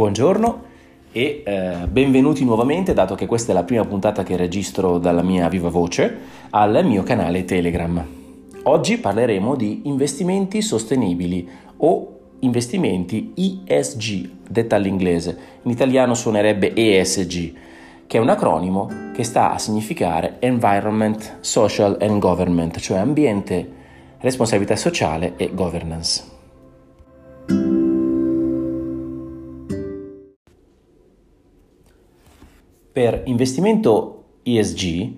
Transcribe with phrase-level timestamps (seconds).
[0.00, 0.62] Buongiorno
[1.12, 5.46] e eh, benvenuti nuovamente, dato che questa è la prima puntata che registro dalla mia
[5.50, 6.16] viva voce,
[6.48, 8.02] al mio canale Telegram.
[8.62, 11.46] Oggi parleremo di investimenti sostenibili
[11.76, 15.36] o investimenti ESG, detta all'inglese.
[15.64, 17.52] In italiano suonerebbe ESG,
[18.06, 23.70] che è un acronimo che sta a significare Environment, Social and Government, cioè ambiente,
[24.20, 26.38] responsabilità sociale e governance.
[32.92, 35.12] Per investimento ESG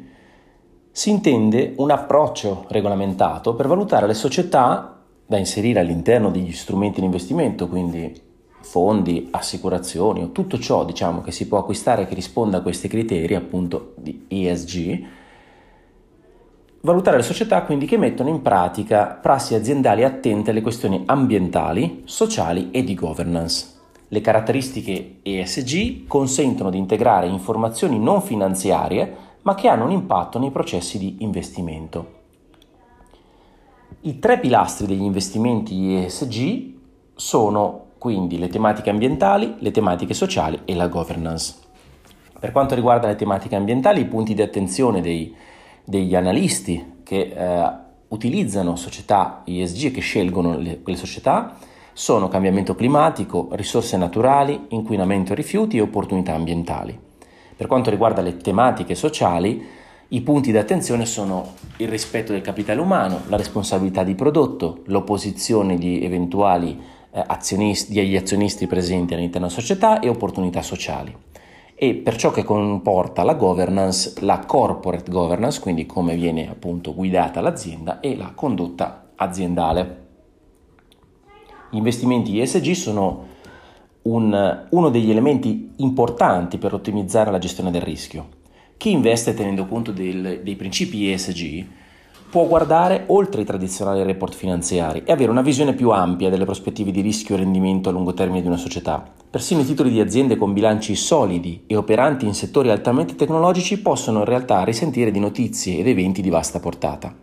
[0.91, 7.07] si intende un approccio regolamentato per valutare le società da inserire all'interno degli strumenti di
[7.07, 8.31] investimento, quindi
[8.61, 13.35] fondi, assicurazioni o tutto ciò diciamo, che si può acquistare che risponda a questi criteri
[13.35, 15.05] appunto di ESG,
[16.83, 22.71] valutare le società quindi che mettono in pratica prassi aziendali attente alle questioni ambientali, sociali
[22.71, 23.72] e di governance.
[24.13, 30.51] Le caratteristiche ESG consentono di integrare informazioni non finanziarie ma che hanno un impatto nei
[30.51, 32.21] processi di investimento.
[34.03, 36.75] I tre pilastri degli investimenti ESG
[37.15, 41.55] sono quindi le tematiche ambientali, le tematiche sociali e la governance.
[42.39, 45.35] Per quanto riguarda le tematiche ambientali, i punti di attenzione dei,
[45.85, 47.73] degli analisti che eh,
[48.09, 51.57] utilizzano società ESG e che scelgono le, quelle società
[51.93, 56.99] sono cambiamento climatico, risorse naturali, inquinamento e rifiuti e opportunità ambientali.
[57.57, 59.65] Per quanto riguarda le tematiche sociali,
[60.09, 65.77] i punti di attenzione sono il rispetto del capitale umano, la responsabilità di prodotto, l'opposizione
[65.77, 66.79] di eventuali
[67.11, 71.17] eh, azionisti, degli azionisti presenti all'interno della società e opportunità sociali.
[71.75, 77.41] E per ciò che comporta la governance, la corporate governance, quindi come viene appunto guidata
[77.41, 80.02] l'azienda e la condotta aziendale.
[81.73, 83.29] Gli investimenti ESG sono
[84.03, 88.29] un, uno degli elementi importanti per ottimizzare la gestione del rischio.
[88.77, 91.67] Chi investe tenendo conto del, dei principi ESG
[92.29, 96.91] può guardare oltre i tradizionali report finanziari e avere una visione più ampia delle prospettive
[96.91, 99.11] di rischio e rendimento a lungo termine di una società.
[99.31, 104.19] Persino i titoli di aziende con bilanci solidi e operanti in settori altamente tecnologici possono
[104.19, 107.22] in realtà risentire di notizie ed eventi di vasta portata.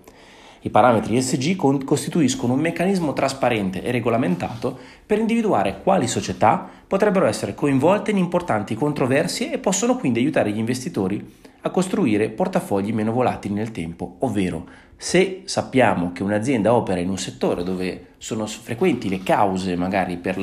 [0.61, 7.55] I parametri ESG costituiscono un meccanismo trasparente e regolamentato per individuare quali società potrebbero essere
[7.55, 13.53] coinvolte in importanti controversie e possono quindi aiutare gli investitori a costruire portafogli meno volatili
[13.53, 19.23] nel tempo, ovvero se sappiamo che un'azienda opera in un settore dove sono frequenti le
[19.23, 20.35] cause magari per,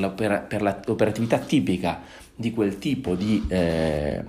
[0.49, 2.01] per l'operatività tipica
[2.35, 4.23] di quel tipo di, eh,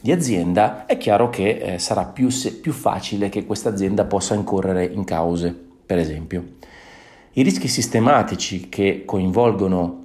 [0.00, 4.34] di azienda, è chiaro che eh, sarà più, se, più facile che questa azienda possa
[4.34, 6.56] incorrere in cause, per esempio.
[7.32, 9.99] I rischi sistematici che coinvolgono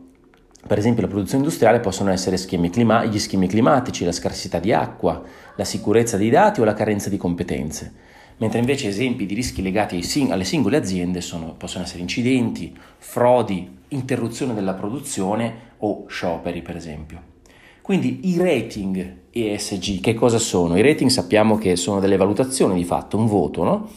[0.68, 4.74] per esempio la produzione industriale possono essere schemi clima- gli schemi climatici, la scarsità di
[4.74, 5.22] acqua,
[5.56, 7.94] la sicurezza dei dati o la carenza di competenze,
[8.38, 13.78] mentre invece esempi di rischi legati sing- alle singole aziende sono, possono essere incidenti, frodi,
[13.90, 17.34] interruzione della produzione o scioperi per esempio.
[17.82, 20.76] Quindi i rating ESG che cosa sono?
[20.76, 23.90] I rating sappiamo che sono delle valutazioni di fatto, un voto, no?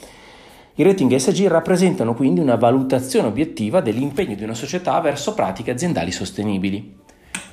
[0.78, 6.12] I rating ESG rappresentano quindi una valutazione obiettiva dell'impegno di una società verso pratiche aziendali
[6.12, 6.94] sostenibili.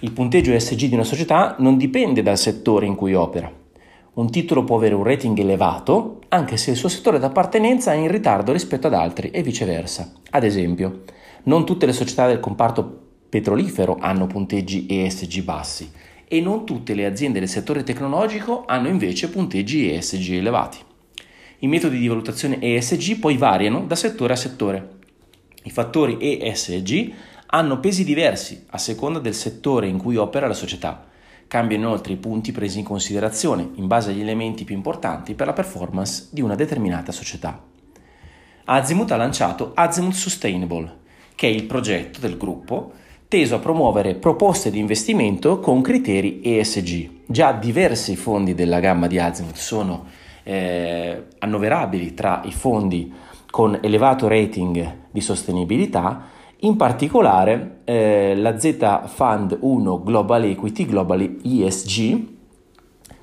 [0.01, 3.51] Il punteggio ESG di una società non dipende dal settore in cui opera.
[4.13, 8.11] Un titolo può avere un rating elevato anche se il suo settore d'appartenenza è in
[8.11, 10.11] ritardo rispetto ad altri e viceversa.
[10.29, 11.01] Ad esempio,
[11.45, 15.91] non tutte le società del comparto petrolifero hanno punteggi ESG bassi
[16.27, 20.77] e non tutte le aziende del settore tecnologico hanno invece punteggi ESG elevati.
[21.59, 24.89] I metodi di valutazione ESG poi variano da settore a settore.
[25.63, 27.13] I fattori ESG
[27.47, 31.07] hanno pesi diversi a seconda del settore in cui opera la società.
[31.47, 35.53] Cambiano inoltre i punti presi in considerazione in base agli elementi più importanti per la
[35.53, 37.63] performance di una determinata società.
[38.65, 40.97] Azimuth ha lanciato Azimuth Sustainable,
[41.35, 42.91] che è il progetto del gruppo
[43.27, 47.09] teso a promuovere proposte di investimento con criteri ESG.
[47.25, 50.05] Già diversi fondi della gamma di Azimuth sono
[50.45, 53.11] eh, annoverabili tra i fondi
[53.49, 56.27] con elevato rating di sostenibilità,
[56.59, 62.27] in particolare eh, la Z Fund 1 Global Equity Global ESG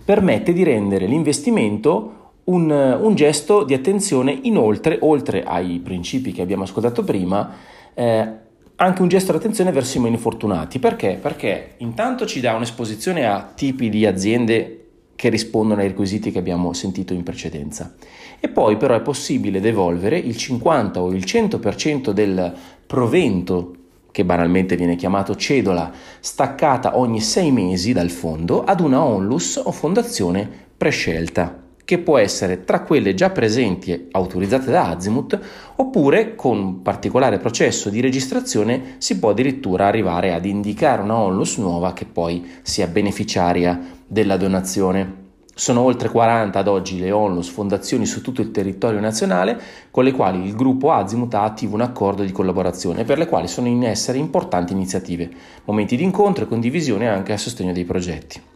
[0.05, 6.65] permette di rendere l'investimento un, un, gesto di attenzione inoltre, oltre ai principi che abbiamo
[6.65, 7.55] ascoltato prima,
[7.95, 8.29] eh,
[8.75, 10.81] anche un gesto di attenzione verso i meno fortunati.
[10.81, 11.19] Perché?
[11.21, 14.81] Perché intanto ci dà un'esposizione a tipi di aziende
[15.23, 17.95] che rispondono ai requisiti che abbiamo sentito in precedenza.
[18.41, 22.53] E poi però è possibile devolvere il 50 o il 100% del
[22.85, 23.75] provento
[24.11, 29.71] che banalmente viene chiamato cedola, staccata ogni sei mesi dal fondo, ad una onlus o
[29.71, 35.38] fondazione prescelta, che può essere tra quelle già presenti e autorizzate da Azimut,
[35.76, 41.56] oppure con un particolare processo di registrazione si può addirittura arrivare ad indicare una onlus
[41.58, 45.20] nuova che poi sia beneficiaria della donazione.
[45.55, 50.12] Sono oltre 40 ad oggi le onlus fondazioni su tutto il territorio nazionale con le
[50.12, 53.85] quali il gruppo Azimut ha attivo un accordo di collaborazione per le quali sono in
[53.85, 55.28] essere importanti iniziative,
[55.67, 58.51] momenti di incontro e condivisione anche a sostegno dei progetti.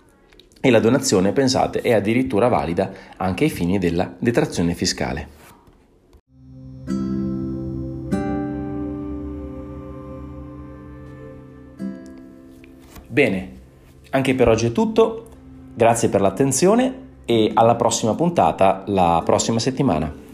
[0.61, 5.29] E la donazione, pensate, è addirittura valida anche ai fini della detrazione fiscale.
[13.07, 13.51] Bene,
[14.11, 15.29] anche per oggi è tutto.
[15.75, 20.26] Grazie per l'attenzione e alla prossima puntata la prossima settimana.